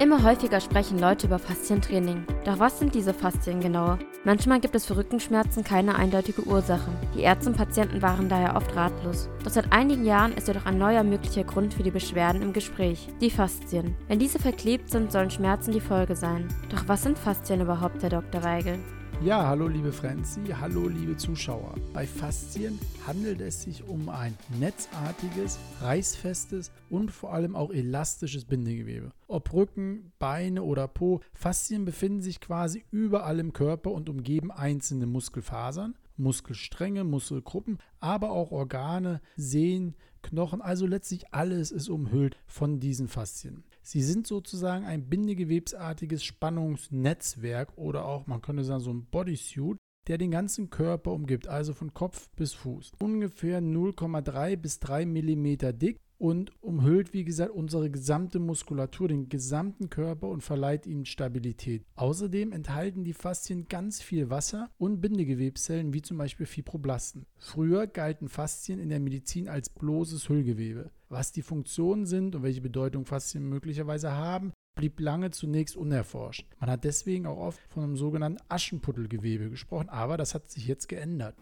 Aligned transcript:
Immer 0.00 0.24
häufiger 0.24 0.62
sprechen 0.62 0.98
Leute 0.98 1.26
über 1.26 1.38
Faszientraining. 1.38 2.24
Doch 2.46 2.58
was 2.58 2.78
sind 2.78 2.94
diese 2.94 3.12
Faszien 3.12 3.60
genau? 3.60 3.98
Manchmal 4.24 4.58
gibt 4.58 4.74
es 4.74 4.86
für 4.86 4.96
Rückenschmerzen 4.96 5.62
keine 5.62 5.94
eindeutige 5.94 6.42
Ursache. 6.46 6.90
Die 7.14 7.20
Ärzte 7.20 7.50
und 7.50 7.58
Patienten 7.58 8.00
waren 8.00 8.30
daher 8.30 8.56
oft 8.56 8.74
ratlos. 8.74 9.28
Doch 9.44 9.50
seit 9.50 9.70
einigen 9.74 10.06
Jahren 10.06 10.32
ist 10.32 10.48
jedoch 10.48 10.64
ein 10.64 10.78
neuer 10.78 11.02
möglicher 11.02 11.44
Grund 11.44 11.74
für 11.74 11.82
die 11.82 11.90
Beschwerden 11.90 12.40
im 12.40 12.54
Gespräch. 12.54 13.08
Die 13.20 13.30
Faszien. 13.30 13.94
Wenn 14.08 14.18
diese 14.18 14.38
verklebt 14.38 14.88
sind, 14.88 15.12
sollen 15.12 15.30
Schmerzen 15.30 15.72
die 15.72 15.80
Folge 15.80 16.16
sein. 16.16 16.48
Doch 16.70 16.84
was 16.86 17.02
sind 17.02 17.18
Faszien 17.18 17.60
überhaupt, 17.60 18.02
Herr 18.02 18.08
Dr. 18.08 18.42
Weigel? 18.42 18.78
Ja, 19.22 19.46
hallo 19.46 19.68
liebe 19.68 19.92
Frenzy, 19.92 20.46
hallo 20.46 20.88
liebe 20.88 21.14
Zuschauer. 21.14 21.74
Bei 21.92 22.06
Faszien 22.06 22.78
handelt 23.06 23.42
es 23.42 23.64
sich 23.64 23.86
um 23.86 24.08
ein 24.08 24.34
netzartiges, 24.58 25.58
reißfestes 25.82 26.72
und 26.88 27.10
vor 27.10 27.34
allem 27.34 27.54
auch 27.54 27.70
elastisches 27.70 28.46
Bindegewebe. 28.46 29.12
Ob 29.28 29.52
Rücken, 29.52 30.10
Beine 30.18 30.62
oder 30.62 30.88
Po, 30.88 31.20
Faszien 31.34 31.84
befinden 31.84 32.22
sich 32.22 32.40
quasi 32.40 32.86
überall 32.90 33.40
im 33.40 33.52
Körper 33.52 33.90
und 33.90 34.08
umgeben 34.08 34.50
einzelne 34.50 35.04
Muskelfasern, 35.04 35.96
Muskelstränge, 36.20 37.04
Muskelgruppen, 37.04 37.78
aber 37.98 38.30
auch 38.30 38.52
Organe, 38.52 39.20
Sehnen, 39.36 39.96
Knochen, 40.22 40.60
also 40.60 40.86
letztlich 40.86 41.32
alles 41.32 41.72
ist 41.72 41.88
umhüllt 41.88 42.36
von 42.46 42.78
diesen 42.78 43.08
Faszien. 43.08 43.64
Sie 43.82 44.02
sind 44.02 44.26
sozusagen 44.26 44.84
ein 44.84 45.08
bindegewebsartiges 45.08 46.22
Spannungsnetzwerk 46.22 47.76
oder 47.76 48.04
auch, 48.04 48.26
man 48.26 48.42
könnte 48.42 48.64
sagen, 48.64 48.80
so 48.80 48.92
ein 48.92 49.06
Bodysuit, 49.06 49.78
der 50.06 50.18
den 50.18 50.30
ganzen 50.30 50.70
Körper 50.70 51.12
umgibt, 51.12 51.48
also 51.48 51.72
von 51.72 51.94
Kopf 51.94 52.28
bis 52.36 52.52
Fuß. 52.52 52.92
Ungefähr 53.00 53.60
0,3 53.60 54.56
bis 54.56 54.78
3 54.80 55.06
mm 55.06 55.78
dick 55.78 55.98
und 56.20 56.52
umhüllt, 56.62 57.14
wie 57.14 57.24
gesagt, 57.24 57.50
unsere 57.52 57.90
gesamte 57.90 58.38
Muskulatur, 58.38 59.08
den 59.08 59.30
gesamten 59.30 59.88
Körper 59.88 60.28
und 60.28 60.42
verleiht 60.42 60.86
ihm 60.86 61.06
Stabilität. 61.06 61.82
Außerdem 61.96 62.52
enthalten 62.52 63.04
die 63.04 63.14
Faszien 63.14 63.68
ganz 63.68 64.02
viel 64.02 64.28
Wasser 64.28 64.70
und 64.76 65.00
Bindegewebszellen, 65.00 65.94
wie 65.94 66.02
zum 66.02 66.18
Beispiel 66.18 66.44
Fibroblasten. 66.44 67.24
Früher 67.38 67.86
galten 67.86 68.28
Faszien 68.28 68.78
in 68.78 68.90
der 68.90 69.00
Medizin 69.00 69.48
als 69.48 69.70
bloßes 69.70 70.28
Hüllgewebe. 70.28 70.90
Was 71.08 71.32
die 71.32 71.42
Funktionen 71.42 72.04
sind 72.04 72.34
und 72.36 72.42
welche 72.42 72.60
Bedeutung 72.60 73.06
Faszien 73.06 73.48
möglicherweise 73.48 74.12
haben, 74.12 74.52
blieb 74.74 75.00
lange 75.00 75.30
zunächst 75.30 75.74
unerforscht. 75.74 76.46
Man 76.60 76.68
hat 76.68 76.84
deswegen 76.84 77.26
auch 77.26 77.38
oft 77.38 77.60
von 77.68 77.82
einem 77.82 77.96
sogenannten 77.96 78.42
Aschenputtelgewebe 78.50 79.48
gesprochen, 79.48 79.88
aber 79.88 80.18
das 80.18 80.34
hat 80.34 80.50
sich 80.50 80.66
jetzt 80.66 80.88
geändert. 80.88 81.34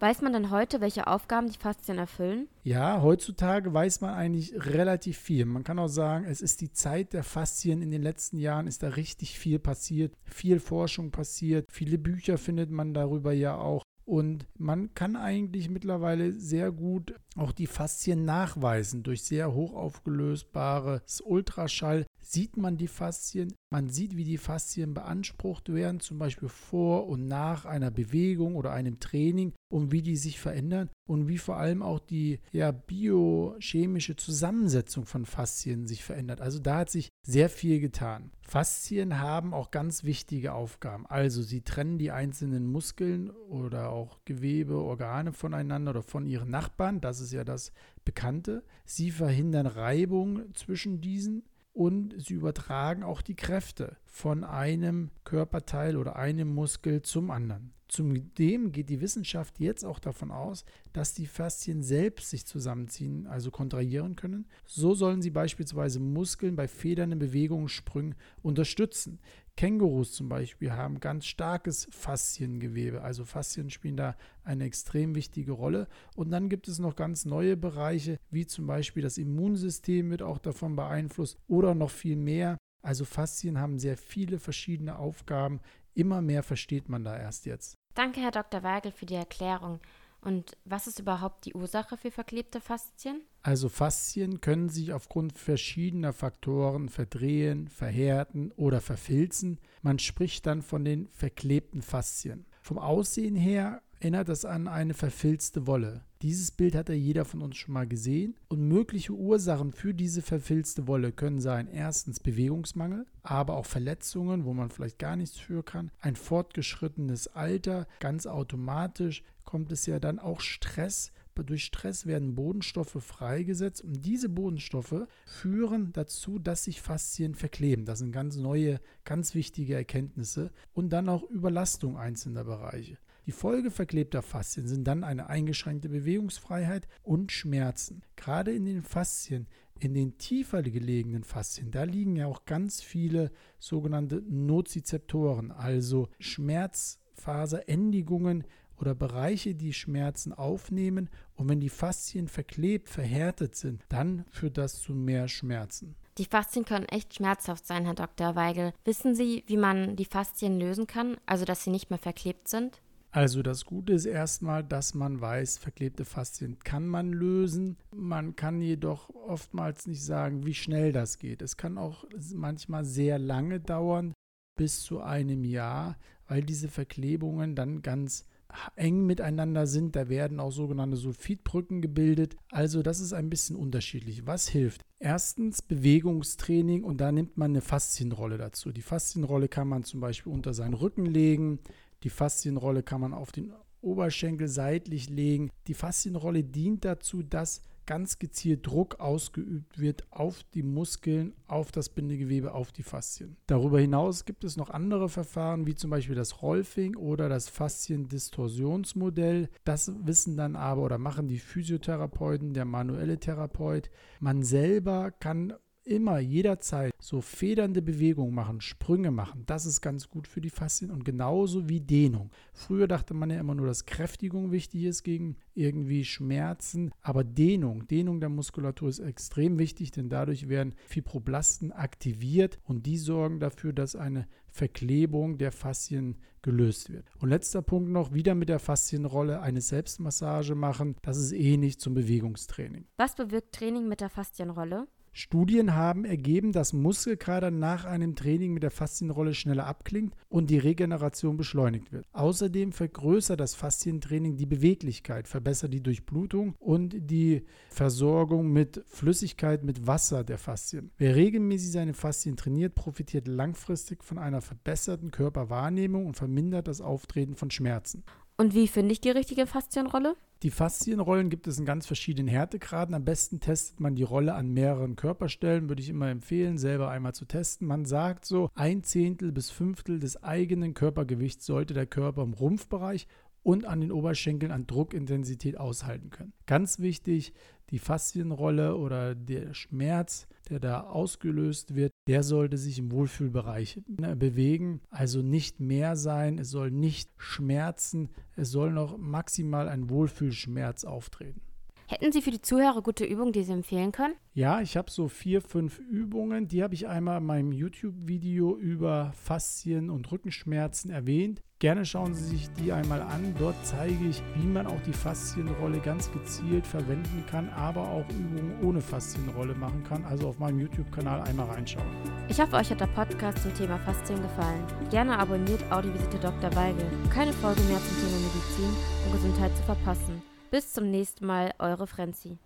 Weiß 0.00 0.22
man 0.22 0.32
denn 0.32 0.50
heute, 0.50 0.80
welche 0.80 1.06
Aufgaben 1.06 1.48
die 1.48 1.58
Faszien 1.58 1.98
erfüllen? 1.98 2.48
Ja, 2.62 3.00
heutzutage 3.00 3.72
weiß 3.72 4.00
man 4.00 4.14
eigentlich 4.14 4.52
relativ 4.54 5.18
viel. 5.18 5.44
Man 5.44 5.64
kann 5.64 5.78
auch 5.78 5.88
sagen, 5.88 6.24
es 6.24 6.40
ist 6.40 6.60
die 6.60 6.72
Zeit 6.72 7.12
der 7.12 7.22
Faszien. 7.22 7.80
In 7.80 7.90
den 7.90 8.02
letzten 8.02 8.38
Jahren 8.38 8.66
ist 8.66 8.82
da 8.82 8.88
richtig 8.88 9.38
viel 9.38 9.58
passiert, 9.58 10.14
viel 10.24 10.60
Forschung 10.60 11.10
passiert, 11.10 11.66
viele 11.70 11.98
Bücher 11.98 12.38
findet 12.38 12.70
man 12.70 12.92
darüber 12.92 13.32
ja 13.32 13.56
auch. 13.56 13.82
Und 14.04 14.46
man 14.58 14.92
kann 14.94 15.16
eigentlich 15.16 15.70
mittlerweile 15.70 16.34
sehr 16.34 16.72
gut 16.72 17.14
auch 17.36 17.52
die 17.52 17.66
Faszien 17.66 18.24
nachweisen. 18.24 19.02
Durch 19.02 19.22
sehr 19.22 19.54
hoch 19.54 19.74
aufgelösbares 19.74 21.20
Ultraschall 21.22 22.06
sieht 22.20 22.56
man 22.56 22.76
die 22.76 22.88
Faszien. 22.88 23.54
Man 23.70 23.88
sieht, 23.88 24.16
wie 24.16 24.24
die 24.24 24.38
Faszien 24.38 24.94
beansprucht 24.94 25.72
werden, 25.72 26.00
zum 26.00 26.18
Beispiel 26.18 26.48
vor 26.48 27.06
und 27.06 27.26
nach 27.26 27.64
einer 27.64 27.90
Bewegung 27.90 28.56
oder 28.56 28.72
einem 28.72 29.00
Training 29.00 29.52
und 29.70 29.90
wie 29.92 30.02
die 30.02 30.16
sich 30.16 30.38
verändern 30.38 30.90
und 31.08 31.28
wie 31.28 31.38
vor 31.38 31.56
allem 31.56 31.82
auch 31.82 31.98
die 31.98 32.40
ja, 32.52 32.72
biochemische 32.72 34.16
Zusammensetzung 34.16 35.06
von 35.06 35.26
Faszien 35.26 35.86
sich 35.86 36.04
verändert. 36.04 36.40
Also 36.40 36.58
da 36.58 36.78
hat 36.78 36.90
sich 36.90 37.08
sehr 37.26 37.48
viel 37.48 37.80
getan. 37.80 38.30
Faszien 38.46 39.20
haben 39.20 39.54
auch 39.54 39.70
ganz 39.70 40.04
wichtige 40.04 40.52
Aufgaben. 40.52 41.06
Also 41.06 41.42
sie 41.42 41.62
trennen 41.62 41.98
die 41.98 42.12
einzelnen 42.12 42.66
Muskeln 42.66 43.30
oder 43.30 43.90
auch 43.90 44.20
Gewebe, 44.24 44.76
Organe 44.76 45.32
voneinander 45.32 45.90
oder 45.90 46.02
von 46.02 46.26
ihren 46.26 46.50
Nachbarn. 46.50 47.00
Das 47.00 47.20
ist 47.20 47.32
ja 47.32 47.42
das 47.44 47.72
Bekannte. 48.04 48.62
Sie 48.84 49.10
verhindern 49.10 49.66
Reibung 49.66 50.54
zwischen 50.54 51.00
diesen 51.00 51.44
und 51.72 52.14
sie 52.18 52.34
übertragen 52.34 53.02
auch 53.02 53.22
die 53.22 53.34
Kräfte 53.34 53.96
von 54.04 54.44
einem 54.44 55.10
Körperteil 55.24 55.96
oder 55.96 56.16
einem 56.16 56.54
Muskel 56.54 57.02
zum 57.02 57.30
anderen. 57.30 57.72
Zudem 57.88 58.72
geht 58.72 58.88
die 58.88 59.00
Wissenschaft 59.00 59.60
jetzt 59.60 59.84
auch 59.84 59.98
davon 59.98 60.30
aus, 60.30 60.64
dass 60.92 61.12
die 61.12 61.26
Faszien 61.26 61.82
selbst 61.82 62.30
sich 62.30 62.46
zusammenziehen, 62.46 63.26
also 63.26 63.50
kontrahieren 63.50 64.16
können. 64.16 64.46
So 64.64 64.94
sollen 64.94 65.20
sie 65.20 65.30
beispielsweise 65.30 66.00
Muskeln 66.00 66.56
bei 66.56 66.66
federnden 66.66 67.18
Bewegungen, 67.18 67.68
Sprüngen 67.68 68.14
unterstützen. 68.42 69.20
Kängurus 69.56 70.12
zum 70.12 70.28
Beispiel 70.28 70.72
haben 70.72 70.98
ganz 70.98 71.26
starkes 71.26 71.86
Fasziengewebe. 71.90 73.02
Also 73.02 73.24
Faszien 73.24 73.70
spielen 73.70 73.96
da 73.96 74.16
eine 74.42 74.64
extrem 74.64 75.14
wichtige 75.14 75.52
Rolle. 75.52 75.86
Und 76.16 76.30
dann 76.30 76.48
gibt 76.48 76.66
es 76.66 76.78
noch 76.78 76.96
ganz 76.96 77.24
neue 77.24 77.56
Bereiche, 77.56 78.18
wie 78.30 78.46
zum 78.46 78.66
Beispiel 78.66 79.02
das 79.02 79.18
Immunsystem 79.18 80.10
wird 80.10 80.22
auch 80.22 80.38
davon 80.38 80.74
beeinflusst 80.74 81.38
oder 81.46 81.74
noch 81.74 81.90
viel 81.90 82.16
mehr. 82.16 82.56
Also 82.82 83.04
Faszien 83.04 83.58
haben 83.58 83.78
sehr 83.78 83.96
viele 83.96 84.38
verschiedene 84.38 84.98
Aufgaben. 84.98 85.60
Immer 85.94 86.20
mehr 86.20 86.42
versteht 86.42 86.88
man 86.88 87.04
da 87.04 87.16
erst 87.16 87.46
jetzt. 87.46 87.74
Danke, 87.94 88.20
Herr 88.20 88.32
Dr. 88.32 88.62
Weigel, 88.62 88.92
für 88.92 89.06
die 89.06 89.14
Erklärung. 89.14 89.80
Und 90.20 90.56
was 90.64 90.86
ist 90.86 90.98
überhaupt 90.98 91.44
die 91.44 91.52
Ursache 91.52 91.98
für 91.98 92.10
verklebte 92.10 92.60
Faszien? 92.60 93.20
Also 93.42 93.68
Faszien 93.68 94.40
können 94.40 94.70
sich 94.70 94.92
aufgrund 94.94 95.36
verschiedener 95.36 96.14
Faktoren 96.14 96.88
verdrehen, 96.88 97.68
verhärten 97.68 98.50
oder 98.52 98.80
verfilzen. 98.80 99.60
Man 99.82 99.98
spricht 99.98 100.46
dann 100.46 100.62
von 100.62 100.82
den 100.82 101.08
verklebten 101.08 101.82
Faszien. 101.82 102.46
Vom 102.62 102.78
Aussehen 102.78 103.36
her 103.36 103.82
erinnert 104.04 104.28
das 104.28 104.44
an 104.44 104.68
eine 104.68 104.92
verfilzte 104.92 105.66
Wolle. 105.66 106.02
Dieses 106.20 106.50
Bild 106.50 106.74
hat 106.74 106.90
ja 106.90 106.94
jeder 106.94 107.24
von 107.24 107.40
uns 107.40 107.56
schon 107.56 107.72
mal 107.72 107.86
gesehen. 107.86 108.34
Und 108.48 108.68
mögliche 108.68 109.14
Ursachen 109.14 109.72
für 109.72 109.94
diese 109.94 110.20
verfilzte 110.20 110.86
Wolle 110.86 111.10
können 111.10 111.40
sein, 111.40 111.68
erstens 111.68 112.20
Bewegungsmangel, 112.20 113.06
aber 113.22 113.56
auch 113.56 113.64
Verletzungen, 113.64 114.44
wo 114.44 114.52
man 114.52 114.68
vielleicht 114.68 114.98
gar 114.98 115.16
nichts 115.16 115.38
für 115.38 115.62
kann, 115.62 115.90
ein 116.00 116.16
fortgeschrittenes 116.16 117.28
Alter, 117.28 117.86
ganz 117.98 118.26
automatisch 118.26 119.22
kommt 119.44 119.72
es 119.72 119.86
ja 119.86 119.98
dann 119.98 120.18
auch 120.18 120.42
Stress. 120.42 121.10
Durch 121.34 121.64
Stress 121.64 122.04
werden 122.04 122.34
Bodenstoffe 122.34 123.02
freigesetzt 123.02 123.82
und 123.82 124.04
diese 124.04 124.28
Bodenstoffe 124.28 125.06
führen 125.24 125.94
dazu, 125.94 126.38
dass 126.38 126.64
sich 126.64 126.82
Faszien 126.82 127.34
verkleben. 127.34 127.86
Das 127.86 128.00
sind 128.00 128.12
ganz 128.12 128.36
neue, 128.36 128.80
ganz 129.04 129.34
wichtige 129.34 129.74
Erkenntnisse 129.74 130.52
und 130.74 130.90
dann 130.90 131.08
auch 131.08 131.22
Überlastung 131.30 131.96
einzelner 131.96 132.44
Bereiche. 132.44 132.98
Die 133.26 133.32
Folge 133.32 133.70
verklebter 133.70 134.20
Faszien 134.20 134.66
sind 134.66 134.84
dann 134.84 135.02
eine 135.02 135.30
eingeschränkte 135.30 135.88
Bewegungsfreiheit 135.88 136.86
und 137.02 137.32
Schmerzen. 137.32 138.02
Gerade 138.16 138.52
in 138.52 138.66
den 138.66 138.82
Faszien, 138.82 139.46
in 139.80 139.94
den 139.94 140.18
tiefer 140.18 140.62
gelegenen 140.62 141.24
Faszien, 141.24 141.70
da 141.70 141.84
liegen 141.84 142.16
ja 142.16 142.26
auch 142.26 142.44
ganz 142.44 142.82
viele 142.82 143.30
sogenannte 143.58 144.22
Nozizeptoren, 144.28 145.52
also 145.52 146.10
Schmerzfaserendigungen 146.18 148.44
oder 148.78 148.94
Bereiche, 148.94 149.54
die 149.54 149.72
Schmerzen 149.72 150.34
aufnehmen. 150.34 151.08
Und 151.34 151.48
wenn 151.48 151.60
die 151.60 151.70
Faszien 151.70 152.28
verklebt, 152.28 152.90
verhärtet 152.90 153.56
sind, 153.56 153.86
dann 153.88 154.26
führt 154.28 154.58
das 154.58 154.82
zu 154.82 154.92
mehr 154.92 155.28
Schmerzen. 155.28 155.94
Die 156.18 156.26
Faszien 156.26 156.64
können 156.64 156.86
echt 156.86 157.14
schmerzhaft 157.14 157.66
sein, 157.66 157.86
Herr 157.86 157.94
Dr. 157.94 158.36
Weigel. 158.36 158.72
Wissen 158.84 159.16
Sie, 159.16 159.42
wie 159.46 159.56
man 159.56 159.96
die 159.96 160.04
Faszien 160.04 160.60
lösen 160.60 160.86
kann, 160.86 161.16
also 161.26 161.44
dass 161.44 161.64
sie 161.64 161.70
nicht 161.70 161.90
mehr 161.90 161.98
verklebt 161.98 162.46
sind? 162.48 162.80
Also 163.14 163.44
das 163.44 163.64
Gute 163.64 163.92
ist 163.92 164.06
erstmal, 164.06 164.64
dass 164.64 164.92
man 164.92 165.20
weiß, 165.20 165.58
verklebte 165.58 166.04
Faszien 166.04 166.58
kann 166.58 166.88
man 166.88 167.12
lösen. 167.12 167.76
Man 167.94 168.34
kann 168.34 168.60
jedoch 168.60 169.08
oftmals 169.08 169.86
nicht 169.86 170.02
sagen, 170.02 170.44
wie 170.46 170.54
schnell 170.54 170.90
das 170.90 171.20
geht. 171.20 171.40
Es 171.40 171.56
kann 171.56 171.78
auch 171.78 172.04
manchmal 172.34 172.84
sehr 172.84 173.20
lange 173.20 173.60
dauern, 173.60 174.14
bis 174.58 174.82
zu 174.82 175.00
einem 175.00 175.44
Jahr, 175.44 175.96
weil 176.26 176.42
diese 176.42 176.66
Verklebungen 176.66 177.54
dann 177.54 177.82
ganz 177.82 178.26
eng 178.74 179.06
miteinander 179.06 179.68
sind. 179.68 179.94
Da 179.94 180.08
werden 180.08 180.40
auch 180.40 180.50
sogenannte 180.50 180.96
Sulfidbrücken 180.96 181.82
gebildet. 181.82 182.36
Also 182.50 182.82
das 182.82 182.98
ist 182.98 183.12
ein 183.12 183.30
bisschen 183.30 183.54
unterschiedlich. 183.54 184.26
Was 184.26 184.48
hilft? 184.48 184.84
Erstens 184.98 185.62
Bewegungstraining 185.62 186.82
und 186.82 187.00
da 187.00 187.12
nimmt 187.12 187.36
man 187.36 187.52
eine 187.52 187.60
Faszienrolle 187.60 188.38
dazu. 188.38 188.72
Die 188.72 188.82
Faszienrolle 188.82 189.46
kann 189.46 189.68
man 189.68 189.84
zum 189.84 190.00
Beispiel 190.00 190.32
unter 190.32 190.52
seinen 190.52 190.74
Rücken 190.74 191.06
legen. 191.06 191.60
Die 192.04 192.10
Faszienrolle 192.10 192.82
kann 192.82 193.00
man 193.00 193.14
auf 193.14 193.32
den 193.32 193.52
Oberschenkel 193.80 194.48
seitlich 194.48 195.10
legen. 195.10 195.50
Die 195.66 195.74
Faszienrolle 195.74 196.44
dient 196.44 196.84
dazu, 196.84 197.22
dass 197.22 197.62
ganz 197.86 198.18
gezielt 198.18 198.66
Druck 198.66 199.00
ausgeübt 199.00 199.78
wird 199.78 200.06
auf 200.10 200.42
die 200.54 200.62
Muskeln, 200.62 201.34
auf 201.46 201.70
das 201.70 201.88
Bindegewebe, 201.88 202.52
auf 202.52 202.72
die 202.72 202.82
Faszien. 202.82 203.36
Darüber 203.46 203.80
hinaus 203.80 204.24
gibt 204.24 204.44
es 204.44 204.56
noch 204.56 204.70
andere 204.70 205.08
Verfahren, 205.08 205.66
wie 205.66 205.74
zum 205.74 205.90
Beispiel 205.90 206.14
das 206.14 206.42
Rolfing 206.42 206.96
oder 206.96 207.28
das 207.28 207.48
Fasziendistorsionsmodell. 207.48 209.48
Das 209.64 209.92
wissen 210.04 210.36
dann 210.36 210.56
aber 210.56 210.82
oder 210.82 210.98
machen 210.98 211.28
die 211.28 211.38
Physiotherapeuten, 211.38 212.54
der 212.54 212.64
manuelle 212.64 213.18
Therapeut. 213.18 213.90
Man 214.20 214.42
selber 214.42 215.10
kann 215.10 215.54
immer, 215.84 216.18
jederzeit 216.18 216.92
so 216.98 217.20
federnde 217.20 217.82
Bewegungen 217.82 218.34
machen, 218.34 218.60
Sprünge 218.60 219.10
machen, 219.10 219.44
das 219.46 219.66
ist 219.66 219.80
ganz 219.80 220.08
gut 220.08 220.26
für 220.26 220.40
die 220.40 220.50
Faszien 220.50 220.90
und 220.90 221.04
genauso 221.04 221.68
wie 221.68 221.80
Dehnung. 221.80 222.30
Früher 222.52 222.88
dachte 222.88 223.14
man 223.14 223.30
ja 223.30 223.38
immer 223.38 223.54
nur, 223.54 223.66
dass 223.66 223.86
Kräftigung 223.86 224.50
wichtig 224.50 224.84
ist 224.84 225.02
gegen 225.02 225.36
irgendwie 225.54 226.04
Schmerzen, 226.04 226.90
aber 227.00 227.24
Dehnung, 227.24 227.86
Dehnung 227.86 228.20
der 228.20 228.28
Muskulatur 228.30 228.88
ist 228.88 229.00
extrem 229.00 229.58
wichtig, 229.58 229.90
denn 229.90 230.08
dadurch 230.08 230.48
werden 230.48 230.74
Fibroblasten 230.86 231.72
aktiviert 231.72 232.58
und 232.64 232.86
die 232.86 232.98
sorgen 232.98 233.40
dafür, 233.40 233.72
dass 233.72 233.96
eine 233.96 234.26
Verklebung 234.46 235.36
der 235.36 235.52
Faszien 235.52 236.16
gelöst 236.42 236.90
wird. 236.90 237.06
Und 237.18 237.30
letzter 237.30 237.62
Punkt 237.62 237.90
noch, 237.90 238.14
wieder 238.14 238.34
mit 238.34 238.48
der 238.48 238.60
Faszienrolle 238.60 239.40
eine 239.40 239.60
Selbstmassage 239.60 240.54
machen. 240.54 240.94
Das 241.02 241.16
ist 241.16 241.32
ähnlich 241.32 241.80
zum 241.80 241.94
Bewegungstraining. 241.94 242.86
Was 242.96 243.16
bewirkt 243.16 243.52
Training 243.52 243.88
mit 243.88 244.00
der 244.00 244.10
Faszienrolle? 244.10 244.86
Studien 245.16 245.76
haben 245.76 246.04
ergeben, 246.04 246.50
dass 246.50 246.72
Muskelkater 246.72 247.52
nach 247.52 247.84
einem 247.84 248.16
Training 248.16 248.52
mit 248.52 248.64
der 248.64 248.72
Faszienrolle 248.72 249.32
schneller 249.32 249.64
abklingt 249.64 250.16
und 250.28 250.50
die 250.50 250.58
Regeneration 250.58 251.36
beschleunigt 251.36 251.92
wird. 251.92 252.04
Außerdem 252.12 252.72
vergrößert 252.72 253.38
das 253.38 253.54
Faszientraining 253.54 254.36
die 254.36 254.44
Beweglichkeit, 254.44 255.28
verbessert 255.28 255.72
die 255.72 255.84
Durchblutung 255.84 256.56
und 256.58 256.96
die 256.98 257.44
Versorgung 257.70 258.52
mit 258.52 258.82
Flüssigkeit, 258.86 259.62
mit 259.62 259.86
Wasser 259.86 260.24
der 260.24 260.36
Faszien. 260.36 260.90
Wer 260.98 261.14
regelmäßig 261.14 261.70
seine 261.70 261.94
Faszien 261.94 262.36
trainiert, 262.36 262.74
profitiert 262.74 263.28
langfristig 263.28 264.02
von 264.02 264.18
einer 264.18 264.40
verbesserten 264.40 265.12
Körperwahrnehmung 265.12 266.06
und 266.06 266.16
vermindert 266.16 266.66
das 266.66 266.80
Auftreten 266.80 267.36
von 267.36 267.52
Schmerzen. 267.52 268.02
Und 268.36 268.54
wie 268.54 268.66
finde 268.66 268.92
ich 268.92 269.00
die 269.00 269.10
richtige 269.10 269.46
Faszienrolle? 269.46 270.16
Die 270.42 270.50
Faszienrollen 270.50 271.30
gibt 271.30 271.46
es 271.46 271.58
in 271.58 271.64
ganz 271.64 271.86
verschiedenen 271.86 272.28
Härtegraden. 272.28 272.94
Am 272.94 273.04
besten 273.04 273.40
testet 273.40 273.80
man 273.80 273.94
die 273.94 274.02
Rolle 274.02 274.34
an 274.34 274.50
mehreren 274.50 274.96
Körperstellen, 274.96 275.68
würde 275.68 275.80
ich 275.80 275.88
immer 275.88 276.10
empfehlen, 276.10 276.58
selber 276.58 276.90
einmal 276.90 277.14
zu 277.14 277.24
testen. 277.24 277.66
Man 277.66 277.84
sagt 277.84 278.24
so, 278.24 278.50
ein 278.54 278.82
Zehntel 278.82 279.30
bis 279.30 279.50
Fünftel 279.50 280.00
des 280.00 280.22
eigenen 280.22 280.74
Körpergewichts 280.74 281.46
sollte 281.46 281.74
der 281.74 281.86
Körper 281.86 282.22
im 282.24 282.34
Rumpfbereich 282.34 283.06
und 283.44 283.66
an 283.66 283.80
den 283.80 283.92
Oberschenkeln 283.92 284.50
an 284.50 284.66
Druckintensität 284.66 285.56
aushalten 285.56 286.10
können. 286.10 286.32
Ganz 286.46 286.80
wichtig, 286.80 287.32
die 287.70 287.78
Faszienrolle 287.78 288.76
oder 288.76 289.14
der 289.14 289.54
Schmerz, 289.54 290.26
der 290.50 290.60
da 290.60 290.80
ausgelöst 290.82 291.74
wird, 291.74 291.92
der 292.06 292.22
sollte 292.22 292.56
sich 292.56 292.78
im 292.78 292.90
Wohlfühlbereich 292.92 293.82
ne, 293.86 294.16
bewegen. 294.16 294.80
Also 294.90 295.22
nicht 295.22 295.60
mehr 295.60 295.96
sein, 295.96 296.38
es 296.38 296.50
soll 296.50 296.70
nicht 296.70 297.10
schmerzen, 297.16 298.10
es 298.36 298.50
soll 298.50 298.72
noch 298.72 298.96
maximal 298.98 299.68
ein 299.68 299.88
Wohlfühlschmerz 299.88 300.84
auftreten. 300.84 301.40
Hätten 301.86 302.12
Sie 302.12 302.22
für 302.22 302.30
die 302.30 302.40
Zuhörer 302.40 302.80
gute 302.80 303.04
Übungen, 303.04 303.32
die 303.32 303.44
Sie 303.44 303.52
empfehlen 303.52 303.92
können? 303.92 304.14
Ja, 304.32 304.60
ich 304.60 304.76
habe 304.76 304.90
so 304.90 305.08
vier, 305.08 305.42
fünf 305.42 305.78
Übungen. 305.78 306.48
Die 306.48 306.62
habe 306.62 306.74
ich 306.74 306.88
einmal 306.88 307.18
in 307.18 307.26
meinem 307.26 307.52
YouTube-Video 307.52 308.56
über 308.56 309.12
Faszien 309.14 309.90
und 309.90 310.10
Rückenschmerzen 310.10 310.90
erwähnt. 310.90 311.42
Gerne 311.58 311.84
schauen 311.84 312.14
Sie 312.14 312.24
sich 312.24 312.50
die 312.54 312.72
einmal 312.72 313.00
an. 313.00 313.34
Dort 313.38 313.54
zeige 313.64 314.06
ich, 314.06 314.22
wie 314.34 314.46
man 314.46 314.66
auch 314.66 314.80
die 314.86 314.92
Faszienrolle 314.92 315.78
ganz 315.80 316.10
gezielt 316.10 316.66
verwenden 316.66 317.24
kann, 317.30 317.48
aber 317.50 317.82
auch 317.82 318.08
Übungen 318.10 318.58
ohne 318.62 318.80
Faszienrolle 318.80 319.54
machen 319.54 319.84
kann. 319.84 320.04
Also 320.04 320.28
auf 320.28 320.38
meinem 320.38 320.60
YouTube-Kanal 320.60 321.22
einmal 321.22 321.46
reinschauen. 321.46 321.86
Ich 322.28 322.40
hoffe, 322.40 322.56
euch 322.56 322.70
hat 322.70 322.80
der 322.80 322.86
Podcast 322.88 323.42
zum 323.42 323.54
Thema 323.54 323.78
Faszien 323.78 324.20
gefallen. 324.22 324.64
Gerne 324.90 325.18
abonniert 325.18 325.60
Audiovisite 325.70 326.18
Dr. 326.18 326.54
Weigel, 326.56 326.86
um 327.02 327.10
keine 327.10 327.32
Folge 327.32 327.60
mehr 327.62 327.78
zum 327.78 327.96
Thema 327.98 328.18
Medizin 328.18 328.76
und 329.06 329.12
Gesundheit 329.12 329.56
zu 329.56 329.62
verpassen. 329.64 330.33
Bis 330.54 330.72
zum 330.72 330.88
nächsten 330.88 331.26
Mal, 331.26 331.52
eure 331.58 331.88
Frenzi. 331.88 332.38